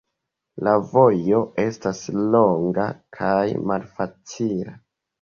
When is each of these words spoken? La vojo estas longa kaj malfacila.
La 0.67 0.71
vojo 0.93 1.41
estas 1.65 2.03
longa 2.33 2.89
kaj 3.21 3.39
malfacila. 3.75 4.79